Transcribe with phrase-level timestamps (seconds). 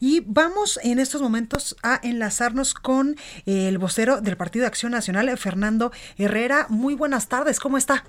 [0.00, 5.36] Y vamos en estos momentos a enlazarnos con el vocero del Partido de Acción Nacional,
[5.36, 6.66] Fernando Herrera.
[6.70, 8.04] Muy buenas tardes, ¿cómo está?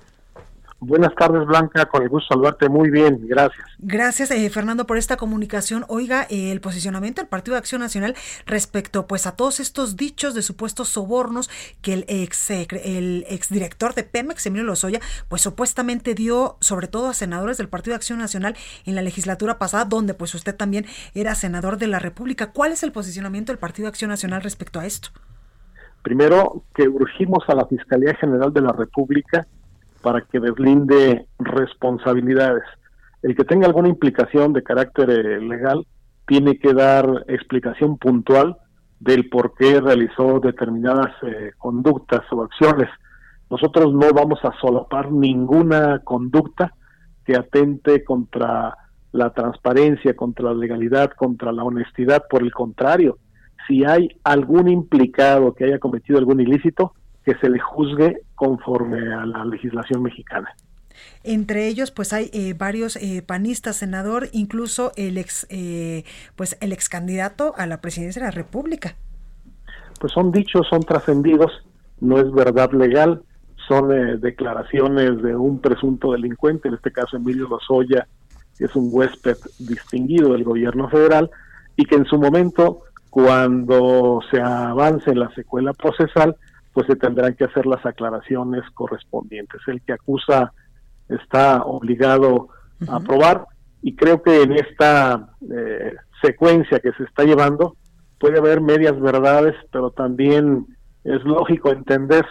[0.84, 1.86] Buenas tardes, Blanca.
[1.86, 2.68] Con el gusto saludarte.
[2.68, 3.64] Muy bien, gracias.
[3.78, 5.84] Gracias, eh, Fernando, por esta comunicación.
[5.86, 10.34] Oiga, eh, el posicionamiento del Partido de Acción Nacional respecto pues a todos estos dichos
[10.34, 11.48] de supuestos sobornos
[11.82, 17.14] que el ex el exdirector de Pemex, Emilio Lozoya, pues supuestamente dio sobre todo a
[17.14, 21.36] senadores del Partido de Acción Nacional en la legislatura pasada, donde pues usted también era
[21.36, 22.50] senador de la República.
[22.50, 25.10] ¿Cuál es el posicionamiento del Partido de Acción Nacional respecto a esto?
[26.02, 29.46] Primero, que urgimos a la Fiscalía General de la República
[30.02, 32.64] para que deslinde responsabilidades.
[33.22, 35.86] El que tenga alguna implicación de carácter eh, legal
[36.26, 38.56] tiene que dar explicación puntual
[39.00, 42.88] del por qué realizó determinadas eh, conductas o acciones.
[43.50, 46.72] Nosotros no vamos a solapar ninguna conducta
[47.24, 48.76] que atente contra
[49.12, 52.24] la transparencia, contra la legalidad, contra la honestidad.
[52.30, 53.18] Por el contrario,
[53.66, 59.24] si hay algún implicado que haya cometido algún ilícito, que se le juzgue conforme a
[59.26, 60.54] la legislación mexicana.
[61.24, 66.04] Entre ellos, pues hay eh, varios eh, panistas, senador, incluso el ex, eh,
[66.36, 68.96] pues el ex candidato a la presidencia de la República.
[70.00, 71.64] Pues son dichos, son trascendidos,
[72.00, 73.22] no es verdad legal,
[73.68, 78.08] son declaraciones de un presunto delincuente, en este caso Emilio Lozoya,
[78.58, 81.30] que es un huésped distinguido del gobierno federal,
[81.76, 86.36] y que en su momento, cuando se avance en la secuela procesal,
[86.72, 89.60] pues se tendrán que hacer las aclaraciones correspondientes.
[89.66, 90.52] El que acusa
[91.08, 92.48] está obligado
[92.88, 93.46] a probar
[93.82, 97.76] y creo que en esta eh, secuencia que se está llevando
[98.18, 100.66] puede haber medias verdades, pero también
[101.04, 102.24] es lógico entender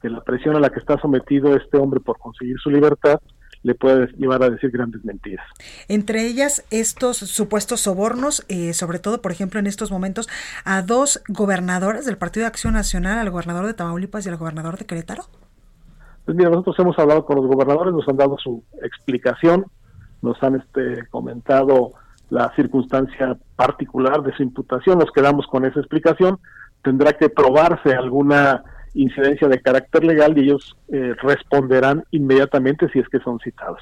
[0.00, 3.20] que la presión a la que está sometido este hombre por conseguir su libertad
[3.64, 5.44] le puede llevar a decir grandes mentiras.
[5.88, 10.28] Entre ellas, estos supuestos sobornos, eh, sobre todo, por ejemplo, en estos momentos,
[10.64, 14.78] a dos gobernadores del Partido de Acción Nacional, al gobernador de Tamaulipas y al gobernador
[14.78, 15.24] de Querétaro.
[16.26, 19.64] Pues mira, nosotros hemos hablado con los gobernadores, nos han dado su explicación,
[20.20, 21.94] nos han este, comentado
[22.28, 26.38] la circunstancia particular de su imputación, nos quedamos con esa explicación,
[26.82, 28.62] tendrá que probarse alguna
[28.94, 33.80] incidencia de carácter legal y ellos eh, responderán inmediatamente si es que son citados.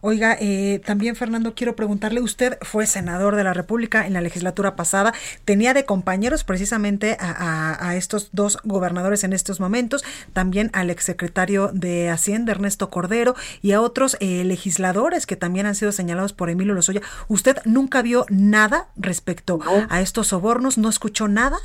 [0.00, 4.76] Oiga, eh, también Fernando, quiero preguntarle, usted fue senador de la República en la legislatura
[4.76, 11.70] pasada, tenía de compañeros precisamente a, estos dos gobernadores en estos momentos, también al exsecretario
[11.72, 16.50] de Hacienda, Ernesto Cordero, y a otros eh, legisladores que también han sido señalados por
[16.50, 17.02] Emilio Lozoya.
[17.28, 20.78] ¿Usted nunca vio nada respecto a estos sobornos?
[20.78, 21.58] ¿No escuchó nada?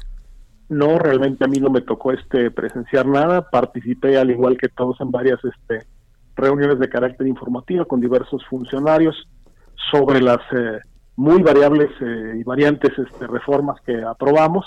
[0.69, 3.49] No, realmente a mí no me tocó este presenciar nada.
[3.49, 5.87] Participé al igual que todos en varias este,
[6.35, 9.27] reuniones de carácter informativo con diversos funcionarios
[9.91, 10.79] sobre las eh,
[11.15, 14.65] muy variables eh, y variantes este, reformas que aprobamos,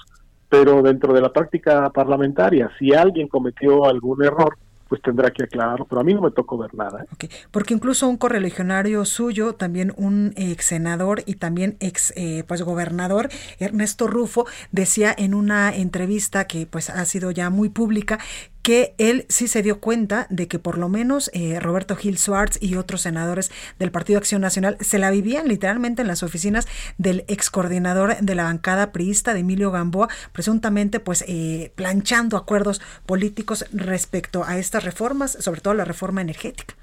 [0.49, 4.59] pero dentro de la práctica parlamentaria, si alguien cometió algún error,
[4.93, 7.07] pues tendrá que aclararlo, pero a mí no me tocó ver nada.
[7.09, 7.29] ¿eh?
[7.51, 13.31] Porque incluso un correligionario suyo, también un ex senador y también ex eh, pues gobernador,
[13.59, 18.19] Ernesto Rufo, decía en una entrevista que pues ha sido ya muy pública
[18.63, 22.63] que él sí se dio cuenta de que por lo menos eh, Roberto Gil Schwartz
[22.63, 27.25] y otros senadores del Partido Acción Nacional se la vivían literalmente en las oficinas del
[27.29, 33.67] ex coordinador de la bancada priista de Emilio Gamboa, presuntamente pues eh, planchando acuerdos políticos
[33.73, 36.75] respecto a estas reformas, sobre todo la reforma energética.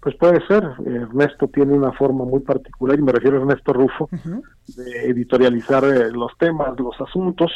[0.00, 0.64] Pues puede ser.
[0.86, 6.10] Ernesto tiene una forma muy particular, y me refiero a Ernesto Rufo, de editorializar eh,
[6.12, 7.50] los temas, los asuntos.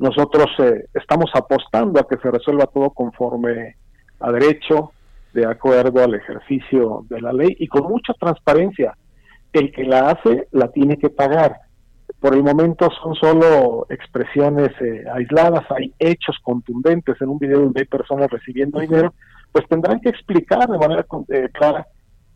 [0.00, 3.76] Nosotros eh, estamos apostando a que se resuelva todo conforme
[4.18, 4.92] a derecho,
[5.34, 8.96] de acuerdo al ejercicio de la ley y con mucha transparencia.
[9.52, 11.54] El que la hace la tiene que pagar.
[12.18, 17.80] Por el momento son solo expresiones eh, aisladas, hay hechos contundentes en un video donde
[17.80, 19.12] hay personas recibiendo dinero,
[19.52, 21.86] pues tendrán que explicar de manera eh, clara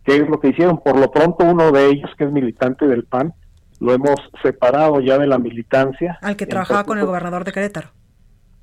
[0.04, 0.82] qué es lo que hicieron.
[0.82, 3.32] Por lo pronto uno de ellos, que es militante del PAN,
[3.84, 6.18] lo hemos separado ya de la militancia.
[6.22, 7.88] Al que trabajaba con el gobernador de Querétaro.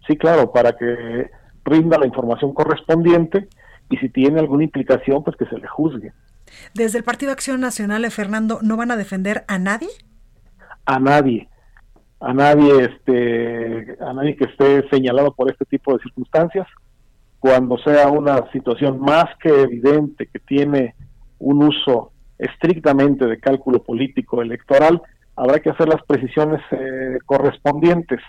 [0.08, 1.30] Sí, claro, para que
[1.64, 3.48] rinda la información correspondiente
[3.90, 6.12] y si tiene alguna implicación, pues que se le juzgue.
[6.74, 9.90] Desde el Partido Acción Nacional, Fernando, ¿no van a defender a nadie?
[10.86, 11.48] A nadie
[12.22, 16.68] a nadie este a nadie que esté señalado por este tipo de circunstancias
[17.40, 20.94] cuando sea una situación más que evidente que tiene
[21.40, 25.02] un uso estrictamente de cálculo político electoral
[25.36, 28.20] habrá que hacer las precisiones eh, correspondientes.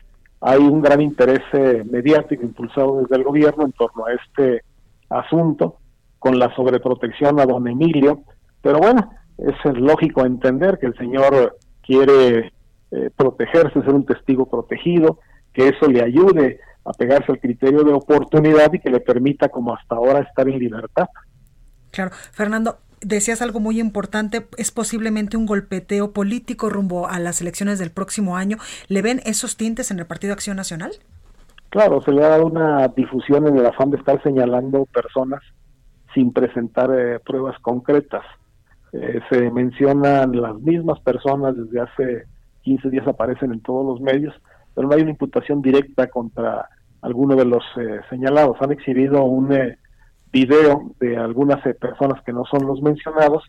[0.41, 4.63] Hay un gran interés eh, mediático impulsado desde el gobierno en torno a este
[5.09, 5.79] asunto
[6.19, 8.23] con la sobreprotección a don Emilio.
[8.61, 12.53] Pero bueno es lógico entender que el señor quiere
[12.91, 15.19] eh, protegerse, ser un testigo protegido,
[15.53, 19.75] que eso le ayude a pegarse al criterio de oportunidad y que le permita, como
[19.75, 21.07] hasta ahora, estar en libertad.
[21.91, 27.79] Claro, Fernando, decías algo muy importante, es posiblemente un golpeteo político rumbo a las elecciones
[27.79, 28.59] del próximo año.
[28.89, 30.93] ¿Le ven esos tintes en el Partido Acción Nacional?
[31.69, 35.41] Claro, se le ha dado una difusión en el afán de estar señalando personas
[36.15, 38.25] sin presentar eh, pruebas concretas.
[38.93, 42.25] Eh, se mencionan las mismas personas desde hace
[42.63, 44.35] 15 días aparecen en todos los medios,
[44.75, 46.69] pero no hay una imputación directa contra
[47.01, 48.57] alguno de los eh, señalados.
[48.61, 49.79] Han exhibido un eh,
[50.33, 53.45] video de algunas eh, personas que no son los mencionados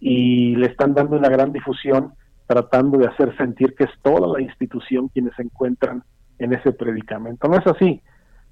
[0.00, 2.14] y le están dando una gran difusión
[2.46, 6.02] tratando de hacer sentir que es toda la institución quienes se encuentran
[6.38, 7.48] en ese predicamento.
[7.48, 8.02] No es así.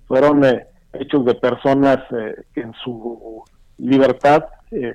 [0.06, 0.42] Fueron
[0.92, 1.98] hechos de personas
[2.54, 3.42] que en su
[3.78, 4.44] libertad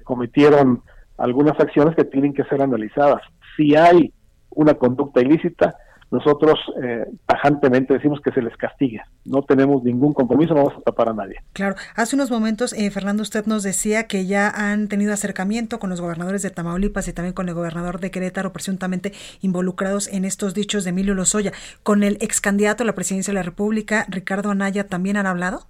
[0.03, 0.81] cometieron
[1.17, 3.21] algunas acciones que tienen que ser analizadas.
[3.55, 4.13] Si hay
[4.49, 5.75] una conducta ilícita,
[6.11, 9.01] nosotros eh, tajantemente decimos que se les castigue.
[9.25, 11.37] No tenemos ningún compromiso, no vamos a tapar a nadie.
[11.53, 15.89] Claro, hace unos momentos, eh, Fernando, usted nos decía que ya han tenido acercamiento con
[15.89, 20.53] los gobernadores de Tamaulipas y también con el gobernador de Querétaro, presuntamente involucrados en estos
[20.53, 21.51] dichos de Emilio Lozoya.
[21.83, 25.61] ¿Con el ex candidato a la presidencia de la República, Ricardo Anaya, también han hablado?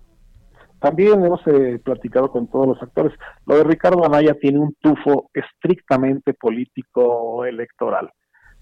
[0.80, 3.18] También hemos eh, platicado con todos los actores.
[3.46, 8.12] Lo de Ricardo Anaya tiene un tufo estrictamente político electoral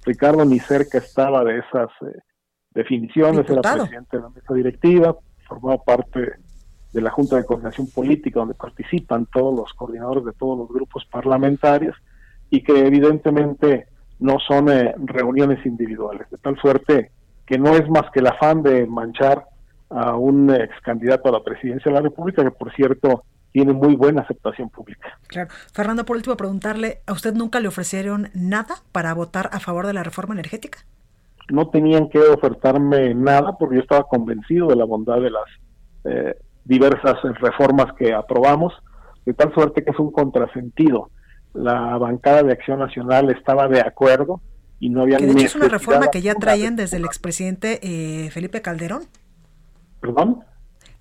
[0.05, 2.19] Ricardo ni cerca estaba de esas eh,
[2.71, 5.15] definiciones, era presidente de la mesa directiva,
[5.47, 6.33] formaba parte
[6.91, 11.05] de la Junta de Coordinación Política, donde participan todos los coordinadores de todos los grupos
[11.05, 11.95] parlamentarios,
[12.49, 13.87] y que evidentemente
[14.19, 17.11] no son eh, reuniones individuales, de tal suerte
[17.45, 19.45] que no es más que el afán de manchar
[19.89, 23.23] a un ex candidato a la presidencia de la República, que por cierto
[23.53, 25.17] tiene muy buena aceptación pública.
[25.27, 25.49] Claro.
[25.71, 29.93] Fernando, por último, preguntarle, ¿a usted nunca le ofrecieron nada para votar a favor de
[29.93, 30.79] la reforma energética?
[31.49, 35.43] No tenían que ofertarme nada porque yo estaba convencido de la bondad de las
[36.05, 36.35] eh,
[36.65, 38.73] diversas reformas que aprobamos,
[39.23, 41.11] de tal suerte que es un contrasentido.
[41.53, 44.41] La bancada de Acción Nacional estaba de acuerdo
[44.79, 45.17] y no había...
[45.17, 49.03] Que de hecho es una reforma que ya traían desde el expresidente eh, Felipe Calderón.
[50.01, 50.43] ¿Perdón?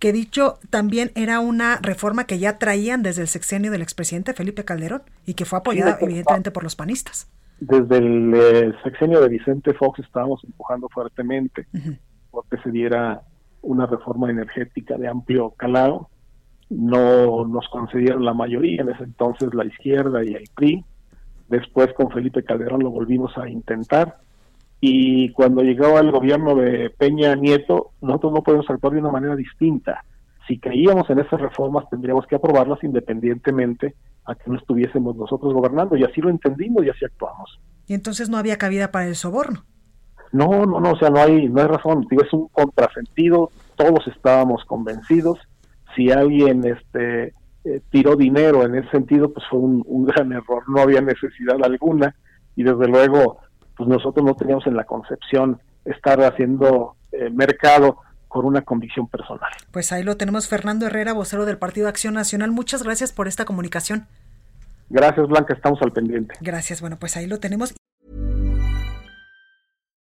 [0.02, 4.64] Que dicho también era una reforma que ya traían desde el sexenio del expresidente Felipe
[4.64, 7.30] Calderón y que fue apoyada evidentemente por los panistas.
[7.60, 11.68] Desde el eh, sexenio de Vicente Fox estábamos empujando fuertemente
[12.32, 13.22] porque se diera
[13.60, 16.08] una reforma energética de amplio calado.
[16.68, 20.84] No nos concedieron la mayoría, en ese entonces la izquierda y el PRI.
[21.48, 24.18] Después con Felipe Calderón lo volvimos a intentar
[24.84, 29.36] y cuando llegaba el gobierno de Peña Nieto, nosotros no podemos actuar de una manera
[29.36, 30.04] distinta.
[30.48, 33.94] Si creíamos en esas reformas, tendríamos que aprobarlas independientemente
[34.24, 37.60] a que no estuviésemos nosotros gobernando, y así lo entendimos y así actuamos.
[37.86, 39.64] Y entonces no había cabida para el soborno.
[40.32, 44.04] No, no, no, o sea, no hay, no hay razón, digo, es un contrasentido, todos
[44.08, 45.38] estábamos convencidos,
[45.94, 50.64] si alguien este eh, tiró dinero en ese sentido, pues fue un, un gran error,
[50.66, 52.16] no había necesidad alguna,
[52.56, 53.38] y desde luego
[53.82, 57.98] pues nosotros no teníamos en la concepción estar haciendo eh, mercado
[58.28, 59.50] con una convicción personal.
[59.72, 62.52] Pues ahí lo tenemos, Fernando Herrera, vocero del Partido Acción Nacional.
[62.52, 64.06] Muchas gracias por esta comunicación.
[64.88, 66.34] Gracias, Blanca, estamos al pendiente.
[66.40, 67.74] Gracias, bueno, pues ahí lo tenemos.